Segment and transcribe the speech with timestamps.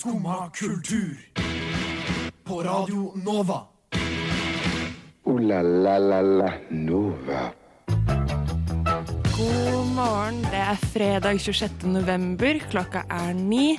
[0.00, 1.16] Skumma kultur.
[2.44, 3.58] På Radio Nova.
[5.24, 7.40] O-la-la-la-la Nova.
[9.36, 10.40] God morgen.
[10.48, 11.84] Det er fredag 26.
[11.92, 12.62] november.
[12.72, 13.74] Klokka er ni.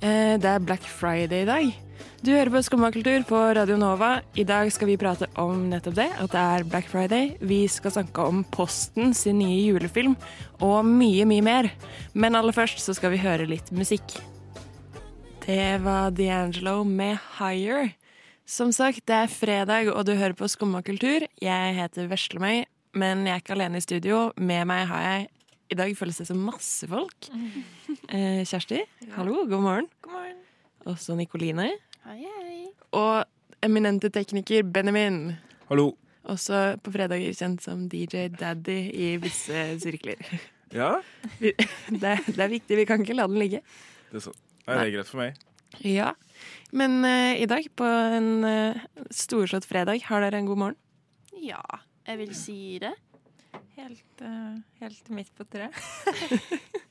[0.00, 1.82] Eh, Det er Black Friday i dag.
[2.22, 4.20] Du hører på Skummakultur på Radio Nova.
[4.36, 7.34] I dag skal vi prate om nettopp det, at det er Black Friday.
[7.40, 10.14] Vi skal snakke om Posten sin nye julefilm,
[10.60, 11.70] og mye, mye mer.
[12.14, 14.14] Men aller først så skal vi høre litt musikk.
[15.46, 17.92] Det var D'Angelo med Higher.
[18.46, 21.22] Som sagt, det er fredag, og du hører på Skumma kultur.
[21.42, 22.64] Jeg heter Veslemøy,
[22.98, 24.32] men jeg er ikke alene i studio.
[24.36, 25.28] Med meg har jeg
[25.70, 27.28] I dag føles det som masse folk.
[28.10, 28.80] Eh, Kjersti,
[29.16, 29.86] hallo, god morgen.
[30.02, 30.36] God morgen.
[30.86, 31.68] Også Nikoline.
[32.06, 32.58] Hei, hei.
[32.94, 33.24] Og
[33.66, 35.32] eminente tekniker Benjamin.
[35.70, 35.92] Hallo.
[36.26, 40.22] Også på fredager kjent som DJ Daddy i visse sirkler.
[40.74, 40.96] Ja,
[41.40, 41.54] Det
[42.02, 43.62] er, det er viktig, vi kan ikke la den ligge.
[44.10, 44.42] det er sånn.
[44.66, 45.42] Nei, det er greit for meg.
[45.84, 46.12] Ja,
[46.72, 50.78] Men eh, i dag, på en uh, storslått fredag, har dere en god morgen?
[51.42, 51.62] Ja,
[52.06, 52.94] jeg vil si det.
[53.76, 55.76] Helt, eh, helt midt på treet.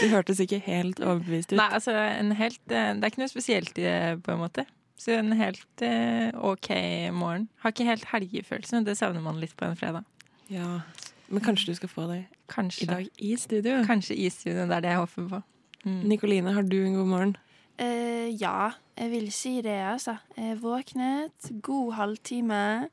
[0.00, 1.58] Du hørtes ikke helt overbevist ut.
[1.60, 4.64] Nei, altså en helt eh, Det er ikke noe spesielt i det, på en måte.
[4.98, 6.70] Så en helt eh, OK
[7.14, 7.46] morgen.
[7.62, 8.80] Har ikke helt helgefølelse.
[8.86, 10.08] Det savner man litt på en fredag.
[10.50, 10.80] Ja,
[11.28, 12.86] Men kanskje du skal få det Kanskje.
[12.86, 13.76] i dag i studio?
[13.86, 14.64] Kanskje i studio.
[14.64, 15.42] Det er det jeg håper på.
[15.84, 16.00] Mm.
[16.10, 17.36] Nikoline, har du en god morgen?
[17.78, 20.16] Eh, ja, jeg vil si det, altså.
[20.36, 22.88] Jeg våknet, god halvtime,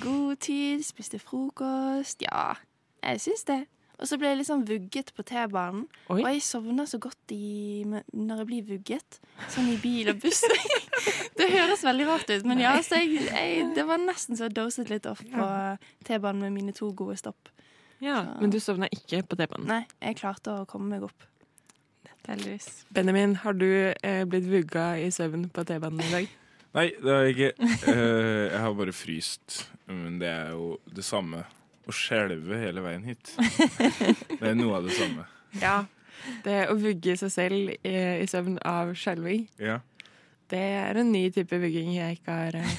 [0.00, 2.22] god tid, spiste frokost.
[2.24, 2.54] Ja,
[3.04, 3.64] jeg syns det.
[3.94, 5.84] Og så ble jeg liksom vugget på T-banen.
[6.10, 9.20] Og jeg sovner så godt i, når jeg blir vugget.
[9.52, 10.42] Sånn i bil og buss.
[11.38, 14.56] det høres veldig rart ut, men ja, så jeg, jeg, det var nesten så jeg
[14.58, 15.50] doset litt off på
[16.08, 17.52] T-banen med mine to gode stopp.
[18.02, 19.68] Ja, Men du sovna ikke på T-banen?
[19.70, 21.28] Nei, jeg klarte å komme meg opp.
[22.28, 22.84] Heldigvis.
[22.96, 26.28] Benjamin, har du eh, blitt vugga i søvn på T-banen i dag?
[26.76, 27.68] Nei, det har jeg ikke.
[27.92, 29.58] Eh, jeg har bare fryst.
[29.90, 31.44] Men det er jo det samme.
[31.84, 33.34] Å skjelve hele veien hit.
[34.40, 35.26] Det er noe av det samme.
[35.60, 35.74] Ja.
[36.46, 39.82] Det å vugge seg selv i, i søvn av skjelving, Ja.
[40.48, 42.72] det er en ny type vugging jeg ikke har, eh,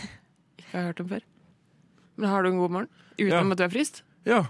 [0.57, 1.25] ikke har hørt om før.
[2.17, 2.89] Men har du en god morgen?
[3.19, 3.43] Uten Ja.
[3.45, 4.01] at du har fryst?
[4.25, 4.41] ja.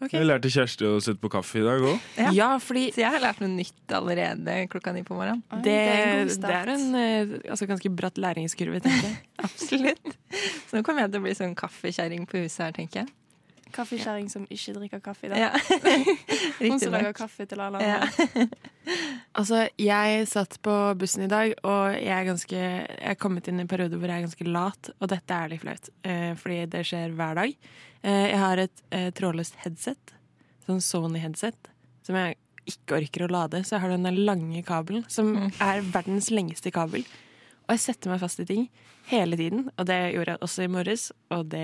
[0.00, 0.06] Ja.
[0.06, 0.14] Ok.
[0.16, 2.06] Jeg lærte Kjersti å sette på kaffe i dag òg.
[2.16, 2.30] Ja.
[2.32, 5.42] Ja, fordi Så jeg har lært noe nytt allerede klokka ni på morgenen.
[5.52, 9.20] Oi, det, er en det er en eh, altså, ganske bratt læringskurve, tenker jeg.
[9.46, 10.14] Absolutt.
[10.70, 13.12] Så nå kommer jeg til å bli sånn kaffekjerring på huset her, tenker jeg.
[13.72, 15.28] Kaffekjerring som ikke drikker kaffe.
[15.30, 15.36] Da.
[15.38, 15.50] Ja.
[16.60, 18.00] Hun som lager kaffe til alle Ja.
[18.06, 18.48] andre.
[19.36, 23.60] Altså, jeg satt på bussen i dag, og jeg er ganske Jeg er kommet inn
[23.60, 26.64] i en periode hvor jeg er ganske lat, og dette er litt flaut, eh, fordi
[26.72, 27.54] det skjer hver dag.
[28.02, 30.14] Eh, jeg har et eh, trådløst headset,
[30.66, 31.70] sånn Sony-headset,
[32.02, 35.52] som jeg ikke orker å lade, så jeg har den lange kabelen, som Mm.
[35.60, 37.04] er verdens lengste kabel.
[37.70, 38.64] Og jeg setter meg fast i ting
[39.12, 41.62] hele tiden, og det gjorde jeg også i morges, og det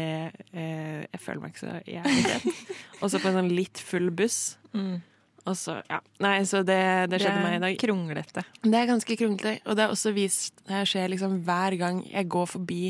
[0.54, 2.72] eh, Jeg føler meg ikke så jævlig fet.
[3.04, 4.38] Også på en sånn litt full buss.
[4.72, 5.00] Mm.
[5.46, 5.98] Og så, ja.
[6.24, 6.78] Nei, så det,
[7.12, 7.76] det skjedde meg i dag.
[7.82, 8.42] Kronglete.
[8.64, 12.30] Det er ganske kronglete, og det er også vist det skjer liksom hver gang jeg
[12.32, 12.80] går forbi,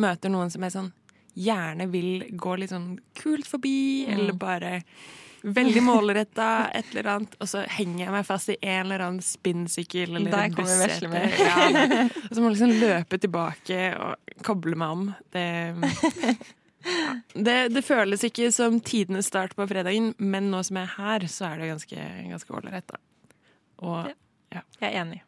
[0.00, 0.92] møter noen som jeg sånn
[1.40, 4.12] gjerne vil gå litt sånn kult forbi, Mm.
[4.16, 4.72] eller bare
[5.42, 6.46] veldig målretta,
[6.76, 10.34] et eller annet, og så henger jeg meg fast i en eller annen spinnsykkel eller
[10.34, 11.22] Der bussete.
[11.40, 11.66] Ja,
[12.26, 15.06] og så må jeg liksom løpe tilbake og koble meg om.
[15.32, 15.46] Det,
[16.20, 16.34] ja.
[17.48, 21.26] det, det føles ikke som tidenes start på fredagen, men nå som jeg er her,
[21.32, 23.00] så er det ganske ganske ålreit, da.
[23.80, 24.10] Og
[24.50, 25.22] Jeg er enig.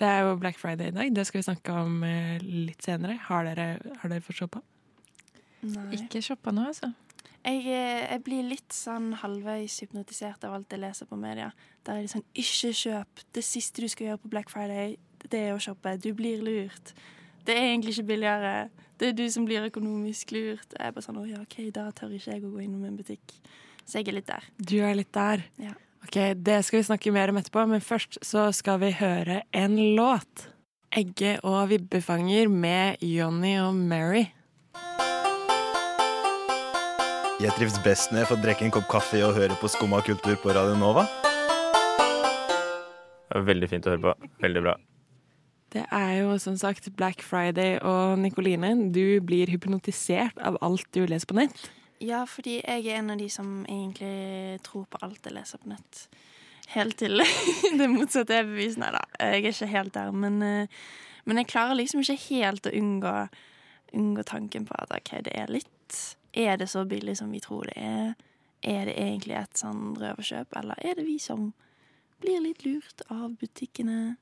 [0.00, 1.14] det er jo Black Friday i dag.
[1.14, 3.18] Det skal vi snakke om eh, litt senere.
[3.28, 4.60] Har dere, har dere fått shoppa?
[5.60, 5.86] Nei.
[5.98, 6.90] Ikke shoppa nå, altså.
[7.40, 11.50] Jeg, eh, jeg blir litt sånn halvveis hypnotisert av alt jeg leser på media.
[11.86, 13.24] Der er det sånn Ikke kjøp.
[13.32, 15.96] Det siste du skal gjøre på Black Friday, det er å shoppe.
[16.00, 16.92] Du blir lurt.
[17.44, 18.70] Det er egentlig ikke billigere.
[19.00, 20.74] Det er du som blir økonomisk lurt.
[20.76, 22.98] Jeg er bare sånn Å ja, OK, da tør ikke jeg å gå innom en
[23.00, 23.38] butikk.
[23.86, 24.44] Så jeg er litt der.
[24.60, 25.46] Du er litt der.
[25.58, 25.72] Ja.
[26.04, 29.76] Ok, Det skal vi snakke mer om etterpå, men først så skal vi høre en
[29.96, 30.50] låt.
[30.92, 34.26] Egge og vibbefanger med Johnny og Mary.
[37.40, 40.34] Jeg trives best når jeg får drikke en kopp kaffe og høre på Skumma kultur
[40.42, 41.06] på Radio Nova.
[43.24, 44.28] Det er Veldig fint å høre på.
[44.44, 44.74] Veldig bra.
[45.72, 51.00] Det er jo som sagt Black Friday, og Nikoline, du blir hypnotisert av alt du
[51.08, 51.64] leser på nett.
[52.04, 55.72] Ja, fordi jeg er en av de som egentlig tror på alt jeg leser på
[55.72, 56.04] nett.
[56.76, 57.24] Helt til
[57.80, 58.84] det motsatte er bevist.
[58.84, 60.12] Nei da, jeg er ikke helt der.
[60.12, 60.80] Men, eh,
[61.24, 63.18] men jeg klarer liksom ikke helt å unngå,
[63.96, 67.70] unngå tanken på at OK, det er litt Er det så billig som vi tror
[67.70, 68.14] det er?
[68.62, 71.52] Er det egentlig et sånn røverkjøp, eller er det vi som
[72.20, 74.16] blir litt lurt av butikkene?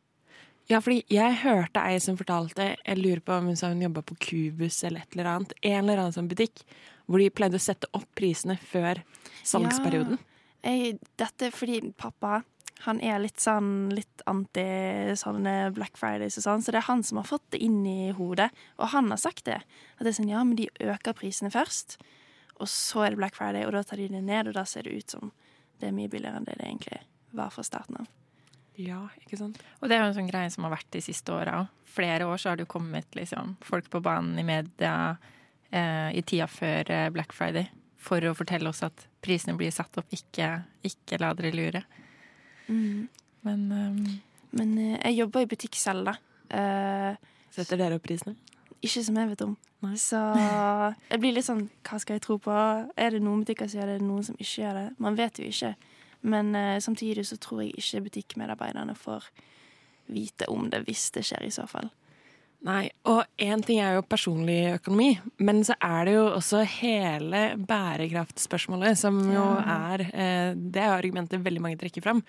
[0.68, 4.02] Ja, fordi jeg hørte ei som fortalte Jeg lurer på om hun sa hun jobba
[4.04, 5.54] på Cubus eller et eller annet.
[5.62, 6.62] En eller annen sånn butikk
[7.08, 9.00] hvor de pleide å sette opp prisene før
[9.48, 10.20] salgsperioden.
[10.60, 12.42] Jeg, dette er fordi pappa
[12.84, 14.64] han er litt sånn litt anti
[15.18, 18.12] sånne Black Fridays og sånn, så det er han som har fått det inn i
[18.14, 18.50] hodet.
[18.78, 19.58] Og han har sagt det.
[19.96, 21.98] At det er sånn, ja, men de øker prisene først,
[22.58, 24.86] og så er det Black Friday, og da tar de det ned, og da ser
[24.86, 25.32] det ut som
[25.78, 27.02] det er mye billigere enn det det egentlig
[27.38, 28.08] var fra starten av.
[28.78, 29.58] Ja, ikke sant?
[29.82, 31.74] Og det er jo en sånn greie som har vært de siste åra òg.
[31.88, 35.16] Flere år så har det jo kommet liksom, folk på banen i media
[35.70, 37.66] eh, i tida før eh, Black Friday
[37.98, 41.82] for å fortelle oss at prisene blir satt opp, ikke, ikke la dere lure.
[42.68, 44.04] Men um,
[44.50, 46.16] Men uh, jeg jobber i butikk selv, da.
[46.48, 48.36] Uh, Setter dere opp prisene?
[48.82, 49.56] ikke som jeg vet om.
[49.98, 52.54] Så jeg blir litt sånn Hva skal jeg tro på?
[52.98, 54.86] Er det noen butikker som gjør det, er det noen som ikke gjør det?
[55.02, 55.72] Man vet jo ikke.
[56.30, 59.28] Men uh, samtidig så tror jeg ikke butikkmedarbeiderne får
[60.08, 61.90] vite om det, hvis det skjer i så fall.
[62.66, 65.12] Nei, og én ting er jo personlig økonomi,
[65.46, 71.44] men så er det jo også hele bærekraftspørsmålet, som jo er eh, Det er argumentet
[71.44, 72.24] veldig mange trekker fram,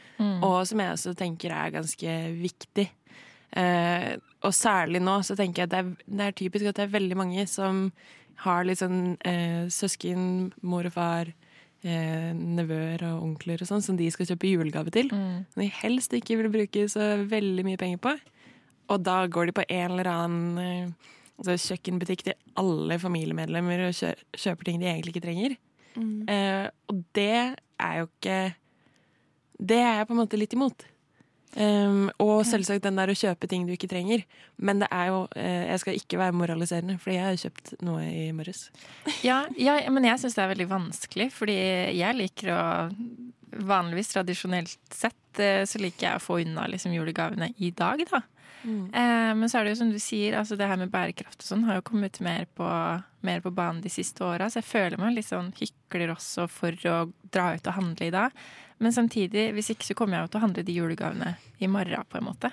[0.46, 2.86] og som jeg også tenker er ganske viktig.
[3.58, 4.14] Eh,
[4.46, 6.94] og særlig nå så tenker jeg at det er, det er typisk at det er
[6.94, 7.88] veldig mange som
[8.46, 11.34] har litt sånn eh, søsken, mor og far,
[11.82, 15.10] eh, nevøer og onkler og sånn, som de skal kjøpe julegave til.
[15.10, 18.14] Som de helst ikke vil bruke så veldig mye penger på.
[18.90, 21.10] Og da går de på en eller annen eh,
[21.40, 25.58] altså kjøkkenbutikk til alle familiemedlemmer og kjø kjøper ting de egentlig ikke trenger.
[26.00, 28.36] Eh, og det er jo ikke
[29.60, 30.86] Det er jeg på en måte litt imot.
[31.58, 34.22] Um, og selvsagt den der å kjøpe ting du ikke trenger.
[34.62, 38.04] Men det er jo eh, Jeg skal ikke være moraliserende, fordi jeg har kjøpt noe
[38.06, 38.68] i morges.
[39.26, 41.58] ja, ja, men jeg syns det er veldig vanskelig, fordi
[41.98, 42.62] jeg liker å
[43.50, 48.22] Vanligvis, tradisjonelt sett, eh, så liker jeg å få unna liksom, julegavene i dag, da.
[48.68, 51.48] Eh, men så er det jo som du sier, altså det her med bærekraft og
[51.48, 52.68] sånn har jo kommet mer på,
[53.26, 56.90] mer på banen de siste åra, så jeg føler meg litt sånn hykler også for
[56.92, 56.98] å
[57.32, 58.36] dra ut og handle i dag.
[58.80, 62.06] Men samtidig, hvis ikke så kommer jeg jo til å handle de julegavene i morgen,
[62.08, 62.52] på en måte.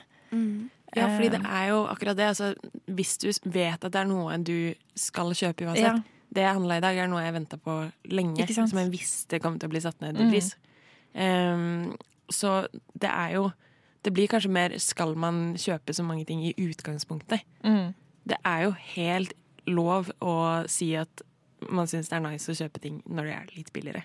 [0.97, 2.29] Ja, fordi det er jo akkurat det.
[2.33, 2.53] Altså,
[2.87, 6.01] hvis du vet at det er noe du skal kjøpe uansett.
[6.01, 6.31] Ja.
[6.37, 7.77] Det jeg handla i dag, er noe jeg venta på
[8.11, 10.51] lenge, som jeg visste kom til å bli satt ned i pris.
[11.15, 11.95] Um,
[12.33, 12.67] så
[12.99, 13.47] det er jo
[14.07, 17.43] Det blir kanskje mer skal man kjøpe så mange ting i utgangspunktet.
[17.67, 17.91] Mm.
[18.27, 19.33] Det er jo helt
[19.67, 20.37] lov å
[20.71, 21.25] si at
[21.75, 24.05] man syns det er nice å kjøpe ting når det er litt billigere.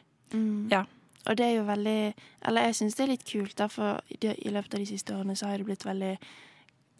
[0.72, 0.86] Ja.
[1.30, 2.14] Og det er jo veldig
[2.48, 5.36] Eller jeg syns det er litt kult, da, for i løpet av de siste årene
[5.38, 6.16] så har det blitt veldig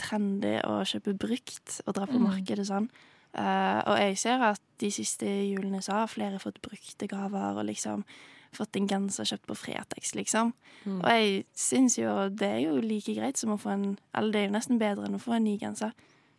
[0.02, 2.90] trendy å kjøpe brukt og dra på markedet sånn.
[3.32, 7.68] Uh, og jeg ser at de siste julene så har flere fått brukte gaver og
[7.70, 8.04] liksom
[8.54, 10.54] fått en genser kjøpt på Fretex, liksom.
[10.88, 14.40] Og jeg syns jo det er jo like greit som å få en Eller det
[14.42, 15.92] er jo nesten bedre enn å få en ny genser.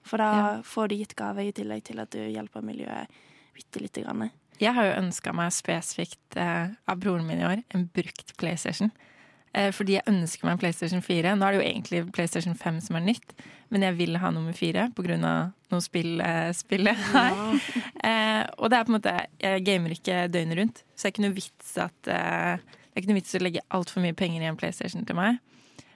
[0.03, 0.63] For da Ja.
[0.63, 3.09] får du gitt gave i tillegg til at du hjelper miljøet
[3.55, 4.31] bitte lite grann.
[4.59, 8.91] Jeg har jo ønska meg spesifikt eh, av broren min i år en brukt PlayStation.
[9.53, 11.35] Eh, fordi jeg ønsker meg en PlayStation 4.
[11.37, 13.35] Nå er det jo egentlig PlayStation 5 som er nytt,
[13.73, 15.19] men jeg vil ha nummer 4 pga.
[15.19, 17.37] noe spill, eh, spillet her.
[18.03, 21.13] Eh, og det er på en måte Jeg gamer ikke døgnet rundt, så det er
[21.13, 24.43] ikke noe vits at eh, Det er ikke noe vits å legge altfor mye penger
[24.43, 25.39] i en PlayStation til meg.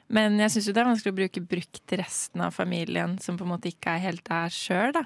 [0.07, 3.35] Men jeg syns jo det er vanskelig å bruke brukt til resten av familien som
[3.35, 5.03] på en måte ikke er helt der sjøl, da.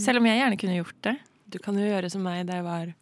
[0.00, 1.14] Selv om jeg gjerne kunne gjort det.
[1.52, 2.94] Du kan jo gjøre som meg da jeg var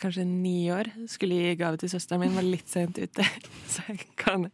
[0.00, 0.90] kanskje ni år.
[1.10, 3.26] Skulle gi gave til søsteren min, var litt sent ute.
[3.72, 4.48] Så jeg kan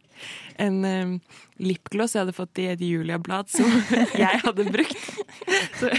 [0.57, 1.13] en um,
[1.61, 3.69] lipgloss jeg hadde fått i et Julia-blad som
[4.23, 5.07] jeg hadde brukt.
[5.79, 5.91] Så,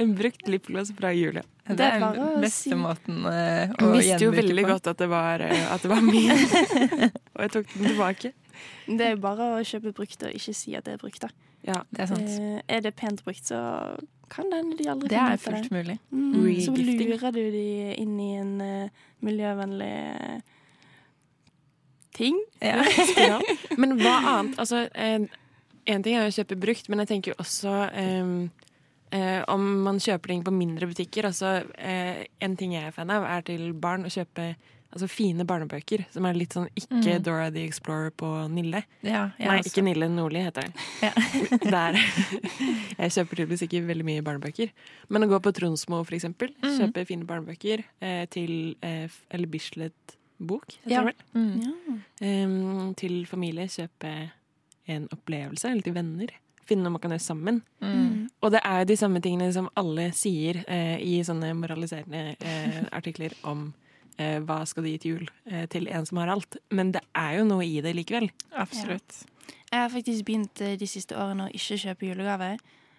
[0.00, 1.44] en brukt lipgloss fra Julia.
[1.64, 5.08] Det, Det er den beste måten eh, å Hun visste jo veldig godt at det
[5.08, 8.34] var, eh, at det var min, og jeg tok den tilbake.
[8.84, 11.24] Det er jo bare å kjøpe brukt og ikke si at det er brukt.
[11.24, 11.32] da.
[11.64, 12.28] Ja, Det er sant.
[12.28, 13.96] Eh, er det pent brukt, så
[14.30, 15.96] kan det hende de aldri Det finner er ut av fullt mulig.
[16.10, 17.68] Mm, så lurer du de
[18.02, 20.58] inn i en uh, miljøvennlig eh,
[22.14, 22.38] ting.
[22.60, 22.82] Ja.
[23.80, 24.58] Men hva annet?
[24.60, 25.24] Altså, eh,
[25.90, 28.28] en ting er å kjøpe brukt, men jeg tenker jo også eh,
[29.12, 31.28] eh, om man kjøper ting på mindre butikker.
[31.28, 34.54] Altså, eh, en ting jeg er fan av, er til barn å kjøpe
[34.94, 36.04] altså, fine barnebøker.
[36.14, 38.84] Som er litt sånn ikke Dora the Explorer på Nille.
[39.04, 39.72] Ja, jeg Nei, også.
[39.72, 40.76] ikke Nille Nordli, heter den.
[41.02, 41.12] Ja.
[41.74, 41.98] Der.
[43.00, 44.70] Jeg kjøper tydeligvis ikke veldig mye barnebøker.
[45.12, 46.70] Men å gå på Tronsmo, for eksempel, mm.
[46.78, 51.02] kjøpe fine barnebøker eh, til eh, Eller Bislett-bok, heter Ja.
[51.02, 51.26] det vel.
[51.34, 52.00] Mm.
[52.22, 54.14] Um, til familie kjøpe
[54.94, 56.32] en opplevelse, eller til venner.
[56.64, 57.60] Finne noe man kan gjøre sammen.
[57.84, 58.28] Mm.
[58.40, 62.78] Og det er jo de samme tingene som alle sier eh, i sånne moraliserende eh,
[62.98, 63.72] artikler om
[64.18, 66.56] eh, hva skal du gi til jul eh, til en som har alt.
[66.70, 68.30] Men det er jo noe i det likevel.
[68.56, 69.24] Absolutt.
[69.70, 72.52] Jeg har faktisk begynt eh, de siste årene å ikke kjøpe julegave.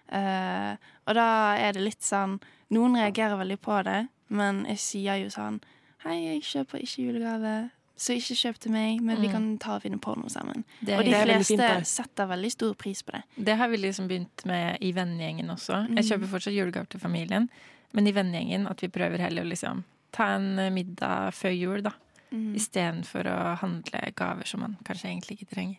[0.08, 2.38] Eh, og da er det litt sånn
[2.70, 5.60] Noen reagerer veldig på det, men jeg sier jo sånn
[6.02, 7.54] Hei, jeg kjøper ikke julegave,
[7.98, 9.32] så ikke kjøp til meg, men vi Mm.
[9.32, 10.64] kan ta og finne på noe sammen.
[10.84, 13.22] Det Og de fleste fint, setter veldig stor pris på det.
[13.38, 15.88] Det har vi liksom begynt med i vennegjengen også.
[15.88, 15.96] Mm.
[15.96, 17.48] Jeg kjøper fortsatt julegaver til familien,
[17.92, 19.82] men i vennegjengen at vi prøver heller å liksom
[20.16, 21.92] ta en eh, middag før jul, da.
[22.32, 22.54] Mm.
[22.58, 25.76] Istedenfor å handle gaver som man kanskje egentlig ikke trenger.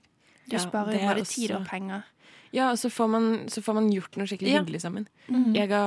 [0.48, 2.06] Du Ja, sparer jo bare både tid og penger.
[2.56, 4.62] Ja, og så får man, så får man gjort noe skikkelig Ja.
[4.62, 5.04] hyggelig sammen.
[5.28, 5.50] Mm.
[5.58, 5.82] Jeg ga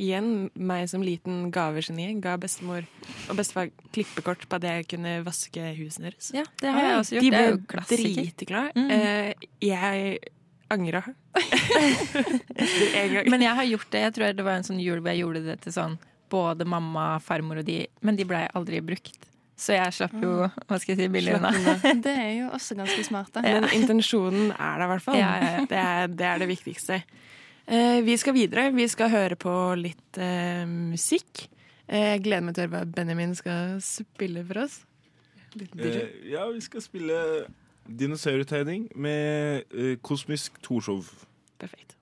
[0.00, 2.06] igjen meg som liten gavegeni.
[2.24, 2.86] Ga bestemor
[3.28, 6.30] og bestefar klippekort på at jeg kunne vaske husene deres.
[6.32, 7.26] Ja, det har jeg også gjort.
[7.26, 8.16] De det er jo ble klassiker.
[8.16, 8.72] dritglade.
[8.74, 8.88] Mm.
[8.96, 10.18] Uh, jeg
[10.72, 11.02] angra.
[12.96, 13.30] en gang.
[13.30, 14.00] Men jeg har gjort det.
[14.06, 15.98] Jeg tror det var en sånn jul hvor jeg gjorde det til sånn
[16.32, 19.18] både mamma, farmor og de, men de blei aldri brukt.
[19.56, 20.32] Så jeg slapp jo,
[20.68, 21.50] hva skal jeg si, billig unna.
[22.04, 23.44] Det er jo også ganske smart, da.
[23.46, 25.16] Men intensjonen er der i hvert fall.
[25.16, 25.62] Ja, ja, ja.
[25.70, 26.98] Det, er, det er det viktigste.
[27.66, 28.68] Eh, vi skal videre.
[28.76, 31.46] Vi skal høre på litt eh, musikk.
[31.88, 34.82] Eh, jeg gleder meg til å høre hva Benjamin skal spille for oss.
[35.56, 37.18] Eh, ja, vi skal spille
[37.88, 41.08] dinosaurtegning med eh, Kosmisk Torshov.
[41.56, 41.95] Perfekt.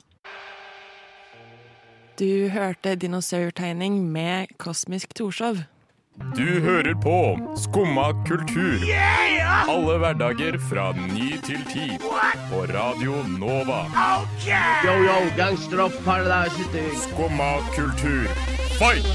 [2.18, 5.56] Du hørte dinosaurtegning med Kosmisk Torshov.
[6.36, 7.14] Du hører på
[7.58, 8.84] Skumma kultur.
[9.66, 11.88] Alle hverdager fra ny til ti.
[12.52, 13.80] På Radio Nova.
[14.46, 18.30] Yo, yo, gangsteropp, paradise Skumma kultur,
[18.78, 19.10] fight!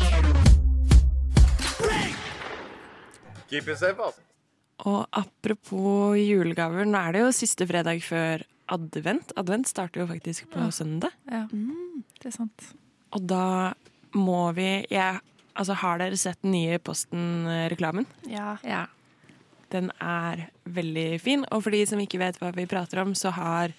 [3.49, 4.21] Keep it safe, altså.
[4.87, 9.31] Og apropos julegaver, nå er det jo siste fredag før advent.
[9.39, 10.69] Advent starter jo faktisk på Ja.
[10.71, 11.15] søndag.
[11.31, 11.47] Ja,
[12.21, 12.69] det er sant.
[13.15, 13.73] Og da
[14.17, 15.19] må vi jeg,
[15.59, 18.05] Altså, har dere sett den nye Posten-reklamen?
[18.31, 18.53] Ja.
[18.63, 18.85] Ja.
[19.73, 21.43] Den er veldig fin.
[21.51, 23.73] Og for de som ikke vet hva vi prater om, så har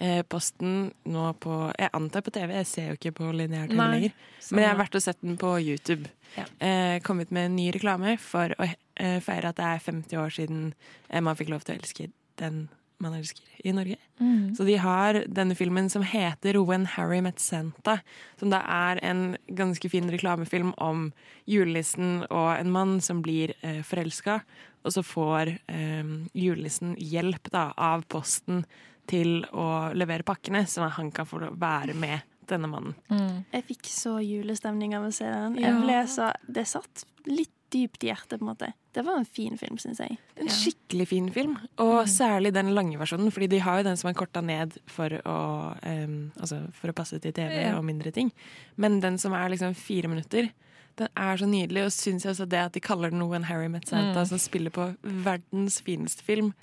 [0.00, 3.90] eh, Posten nå på Jeg antar på TV, jeg ser jo ikke på lineær-TV Nei,
[3.92, 4.16] lenger.
[4.48, 6.08] Men jeg har vært og sett den på YouTube.
[6.38, 6.48] Ja.
[6.56, 10.34] Eh, kommet med en ny reklame for å eh, feire at det er 50 år
[10.40, 10.66] siden
[11.12, 12.08] man fikk lov til å elske
[12.40, 12.68] den
[13.02, 13.96] man elsker i Norge.
[14.20, 14.54] Mm.
[14.56, 17.98] Så de har denne filmen som heter When Harry Met Santa.
[18.40, 21.10] Som da er en ganske fin reklamefilm om
[21.44, 24.40] julenissen og en mann som blir eh, forelska.
[24.86, 28.64] Og så får eh, julenissen hjelp da, av Posten
[29.10, 32.94] til å levere pakkene, sånn at han kan få være med denne mannen.
[33.10, 33.44] Mm.
[33.52, 35.58] Jeg fikk så julestemning av å se den.
[35.60, 38.72] Jeg ble så, det satt litt dypt i hjertet, på en måte.
[38.94, 40.18] Det var en fin film, syns jeg.
[40.36, 40.52] En Ja.
[40.52, 43.30] skikkelig fin film, og særlig den lange versjonen.
[43.32, 46.94] Fordi de har jo den som er korta ned for å, um, altså for å
[46.94, 47.76] passe til TV Ja.
[47.78, 48.32] og mindre ting.
[48.76, 50.50] Men den som er liksom fire minutter,
[50.96, 51.84] den er så nydelig.
[51.84, 54.26] Og syns jeg også det at de kaller den When Harry Met Santa, Mm.
[54.28, 56.54] som spiller på verdens fineste film.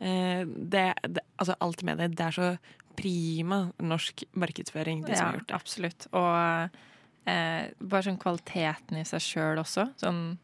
[0.00, 2.16] Uh, det, det, altså alt med det.
[2.16, 2.58] Det er så
[2.96, 5.54] prima norsk markedsføring, de som har gjort det.
[5.54, 6.06] absolutt.
[6.12, 6.70] Og
[7.28, 9.86] uh, bare sånn kvaliteten i seg sjøl også.
[10.00, 10.38] Sånn,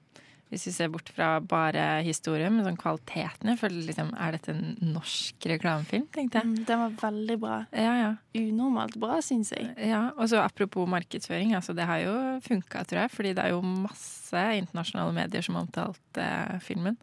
[0.49, 4.55] hvis vi ser bort fra bare historien, men sånn kvaliteten jeg føler liksom, Er dette
[4.55, 6.47] en norsk reklamefilm, tenkte jeg.
[6.49, 7.59] Mm, Den var veldig bra.
[7.77, 8.11] Ja, ja.
[8.39, 9.69] Unormalt bra, syns jeg.
[9.91, 10.07] ja.
[10.17, 12.17] Og så apropos markedsføring, altså det har jo
[12.49, 13.11] funka, tror jeg.
[13.13, 16.97] Fordi det er jo masse internasjonale medier som har omtalt eh, filmen.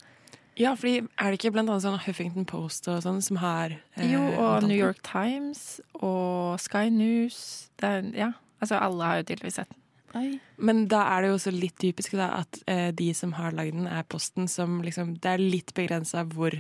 [0.58, 4.06] Ja, fordi er det ikke blant annet sånn Huffington Post og sånn som har eh,
[4.08, 4.78] Jo, og New?
[4.78, 7.70] York Times og Sky News.
[7.76, 8.30] Det er, ja,
[8.64, 9.82] altså alle har jo tydeligvis sett den.
[10.16, 10.38] Oi.
[10.58, 13.74] Men da er det jo også litt typisk da, at eh, de som har lagd
[13.76, 16.56] den, er Posten, som liksom Det er litt begrensa hvor,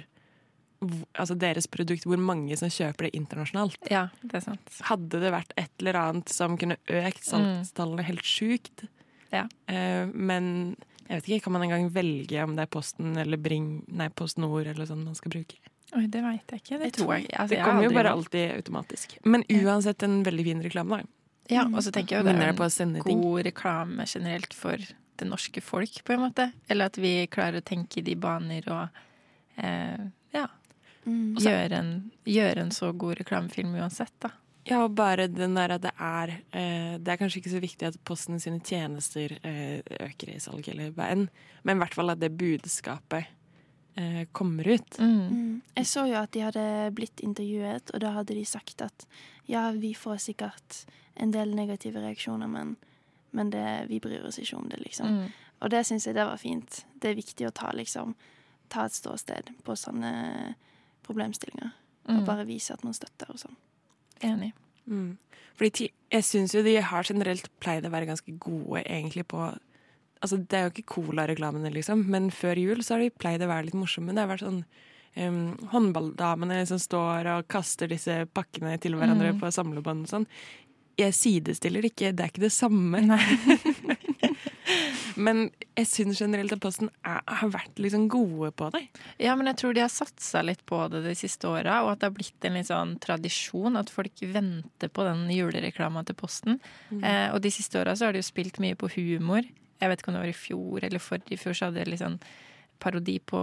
[0.83, 3.77] hvor Altså deres produkt, hvor mange som kjøper det internasjonalt.
[3.89, 4.81] Ja, det er sant.
[4.89, 8.85] Hadde det vært et eller annet som kunne økt salgstallene helt sjukt
[9.31, 9.47] Ja.
[9.71, 10.75] eh, Men
[11.07, 14.37] jeg vet ikke, kan man engang velge om det er Posten eller Bring Nei, Post
[14.41, 15.57] Nord eller sånn man skal bruke?
[15.95, 16.79] Oi, det veit jeg ikke.
[16.81, 17.27] Det tror jeg.
[17.31, 19.13] Altså, det kommer jo bare alltid automatisk.
[19.23, 21.11] Men uansett en veldig fin reklame, da.
[21.51, 24.77] Ja, og så tenker jeg jo det er en god reklame generelt for
[25.15, 26.49] det norske folk, på en måte.
[26.67, 29.01] Eller at vi klarer å tenke i de baner og
[29.61, 30.47] eh, ja,
[31.05, 31.35] Mm.
[31.37, 31.89] gjøre en,
[32.25, 34.31] gjør en så god reklamefilm uansett, da.
[34.65, 37.85] Ja, og bare den der at det er eh, Det er kanskje ikke så viktig
[37.91, 41.27] at Posten sine tjenester eh, øker i salg, eller enn,
[41.61, 43.29] men i hvert fall at det budskapet
[43.95, 44.97] eh, kommer ut.
[44.99, 45.61] Mm.
[45.75, 49.07] Jeg så jo at de hadde blitt intervjuet, og da hadde de sagt at
[49.47, 50.85] ja, vi får sikkert
[51.15, 52.75] en del negative reaksjoner, men,
[53.31, 55.07] men det, vi bryr oss ikke om det, liksom.
[55.07, 55.31] Mm.
[55.61, 56.81] Og det syns jeg det var fint.
[56.99, 58.15] Det er viktig å ta, liksom,
[58.69, 60.55] ta et ståsted på sånne
[61.05, 61.71] problemstillinger.
[62.07, 62.25] Og Mm.
[62.25, 63.55] bare vise at man støtter og sånn.
[64.21, 64.51] Enig.
[64.85, 65.17] Mm.
[65.57, 69.57] Fordi jeg syns jo de har generelt pleid å være ganske gode egentlig på
[70.21, 73.47] Altså, det er jo ikke Cola-reklamene, liksom, men før jul så har de pleid å
[73.51, 74.13] være litt morsomme.
[74.15, 74.61] Det har vært sånn
[75.17, 79.39] um, håndballdamene som står og kaster disse pakkene til hverandre Mm.
[79.43, 80.27] på samlebånd og sånn.
[80.97, 83.03] Jeg sidestiller ikke, det er ikke det samme.
[85.15, 85.45] Men
[85.77, 88.81] jeg syns generelt at Posten er, har vært liksom gode på det.
[89.21, 92.01] Ja, men jeg tror de har satsa litt på det de siste åra, og at
[92.01, 96.57] det har blitt en litt sånn tradisjon at folk venter på den julereklama til Posten.
[96.99, 99.47] Eh, og de siste åra så har de jo spilt mye på humor.
[99.81, 102.03] Jeg vet ikke om det var i fjor eller forrige fjor, så hadde jeg litt
[102.03, 102.19] sånn
[102.79, 103.41] parodi på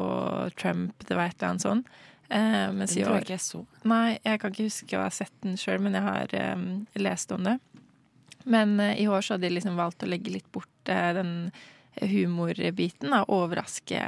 [0.61, 1.85] Trump, det var et eller annet sånn.
[2.29, 3.63] Eh, Den tror jeg ikke jeg så.
[3.89, 6.65] Nei, jeg kan ikke huske å ha sett den sjøl, men jeg har eh,
[7.01, 7.59] lest om det.
[8.45, 11.51] Men eh, i år så hadde de liksom valgt å legge litt bort eh, den
[12.01, 13.13] humorbiten.
[13.13, 13.25] Da.
[13.29, 14.01] Overraske,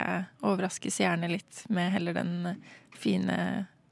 [0.45, 2.63] overraske seerne litt med heller den
[2.97, 3.37] fine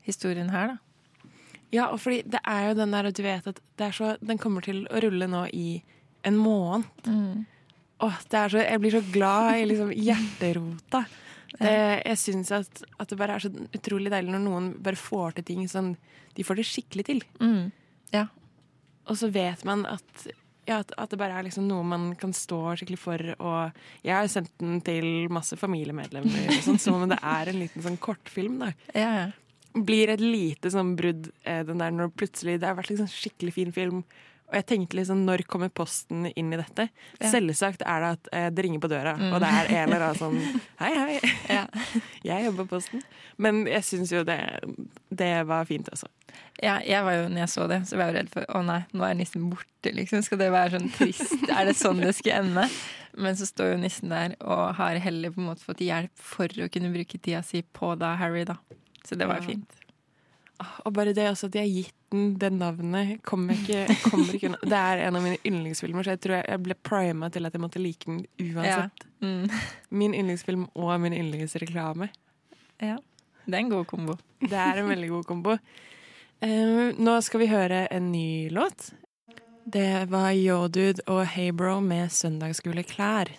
[0.06, 1.28] historien her, da.
[1.72, 3.60] Ja, og fordi det er jo den der at du vet at
[3.96, 5.80] så, den kommer til å rulle nå i
[6.28, 6.84] en måned.
[7.08, 7.46] Mm.
[8.02, 11.04] Åh, det er så, jeg blir så glad i liksom hjerterota.
[11.52, 15.35] Det, jeg syns at, at det bare er så utrolig deilig når noen bare får
[15.37, 15.90] til ting sånn
[16.32, 17.21] De får det skikkelig til.
[17.44, 17.66] Mm.
[18.14, 18.23] Ja.
[19.04, 20.25] Og så vet man at,
[20.64, 23.35] ja, at, at det bare er liksom noe man kan stå skikkelig for.
[23.37, 27.85] Og jeg har sendt den til masse familiemedlemmer, sånn, som om det er en liten
[27.85, 28.56] sånn kortfilm.
[28.64, 28.73] da.
[28.97, 29.30] Ja, ja.
[29.73, 33.54] Blir et lite sånn brudd eh, den der når plutselig Det har vært liksom skikkelig
[33.61, 34.02] fin film.
[34.52, 36.85] Og jeg tenkte liksom, når kommer posten inn i dette?
[37.23, 37.30] Ja.
[37.32, 39.32] Selvsagt er det at eh, det ringer på døra, Mm.
[39.32, 41.62] og det er en eller annen sånn Hei, hei, Ja.
[42.28, 43.00] jeg jobber på Posten.
[43.40, 44.37] Men jeg syns jo det,
[45.09, 46.06] det var fint, også.
[46.62, 48.62] Ja, jeg var jo, når jeg så det, så var jeg jo redd for å
[48.68, 50.21] nei, nå er nissen borte, liksom.
[50.23, 51.32] Skal det være sånn trist?
[51.49, 52.68] Er det sånn det skal ende?
[53.16, 56.49] Men så står jo nissen der og har heller på en måte fått hjelp for
[56.64, 58.56] å kunne bruke tida si på da Harry, da.
[59.04, 59.49] Så det var jo Ja.
[59.56, 59.78] fint.
[60.85, 64.52] Og bare det også at de har gitt den det navnet, kommer ikke, kommer ikke.
[64.62, 67.56] Det er en av mine yndlingsfilmer, så jeg tror jeg, jeg ble prima til at
[67.56, 69.06] jeg måtte like den uansett.
[69.25, 69.47] Mm.
[70.02, 72.11] Min yndlingsfilm og min yndlingsreklame.
[72.82, 72.99] Ja.
[73.47, 74.18] Det er en god kombo.
[74.40, 75.56] Det er en veldig god kombo.
[76.42, 78.92] Eh, nå skal vi høre en ny låt.
[79.64, 83.38] Det var Yodude og Heybro med 'Søndagsskoleklær'.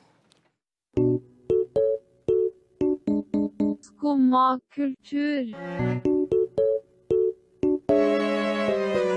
[3.83, 6.12] Skumma kultur.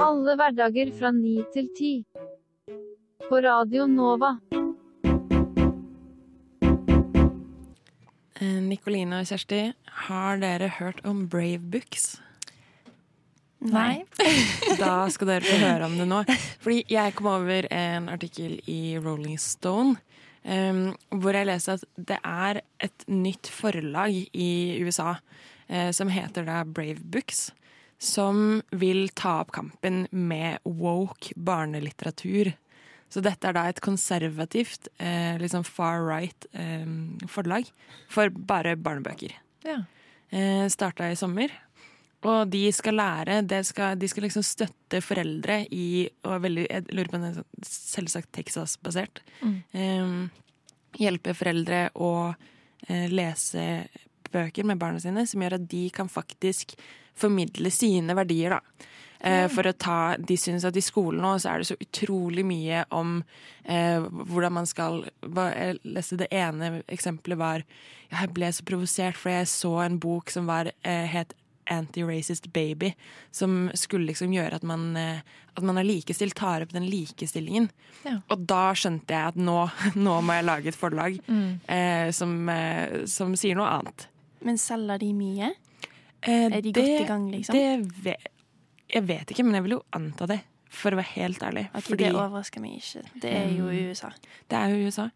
[0.06, 1.92] Alle hverdager fra ni til ti.
[3.26, 4.36] På Radio Nova.
[8.38, 9.60] Eh, Nikoline og Kjersti,
[10.06, 12.20] har dere hørt om Brave Books?
[13.66, 14.04] Nei.
[14.78, 16.22] Da skal dere få høre om det nå.
[16.62, 19.96] Fordi jeg kom over en artikkel i Rolling Stone
[20.46, 24.50] um, hvor jeg leste at det er et nytt forlag i
[24.84, 27.50] USA uh, som heter da Brave Books,
[27.98, 32.52] som vil ta opp kampen med woke barnelitteratur.
[33.08, 36.86] Så dette er da et konservativt, eh, liksom far right eh,
[37.30, 37.70] forlag
[38.12, 39.32] for bare barnebøker.
[39.64, 39.84] Ja.
[40.30, 41.54] Eh, starta i sommer.
[42.26, 46.86] Og de skal lære, det skal, de skal liksom støtte foreldre i og veldig, Jeg
[46.90, 49.22] lurer på om det er sånn selvsagt Texas-basert.
[49.42, 49.56] Mm.
[49.72, 50.42] Eh,
[51.04, 52.34] hjelpe foreldre å
[52.88, 53.86] eh, lese
[54.36, 56.76] bøker med barna sine, som gjør at de kan faktisk
[57.16, 58.92] formidle sine verdier, da.
[59.26, 59.48] Mm.
[59.48, 62.82] for å ta De syns at i skolen nå så er det så utrolig mye
[62.94, 63.14] om
[63.64, 67.64] eh, hvordan man skal Jeg leste det ene eksempelet var
[68.12, 71.32] Jeg ble så provosert fordi jeg så en bok som var eh, het
[71.72, 72.92] Anti-Racist Baby,
[73.34, 75.24] som skulle liksom gjøre at man, eh,
[75.56, 77.70] at man er likestilt, tar opp den likestillingen.
[78.04, 78.20] Ja.
[78.30, 79.56] Og da skjønte jeg at nå,
[80.06, 81.58] nå må jeg lage et forlag Mm.
[81.66, 84.06] eh, som, eh, som sier noe annet.
[84.44, 85.52] Men selger de mye?
[86.22, 87.54] Eh, Er de godt i gang, liksom?
[87.54, 88.28] Det vet,
[88.92, 91.68] jeg vet ikke, men jeg vil jo anta det, for å være helt ærlig.
[91.70, 93.02] Okay, Fordi Det overrasker meg ikke.
[93.22, 93.90] Det er jo i Mm.
[93.90, 94.10] USA.
[94.50, 95.10] det er jo USA.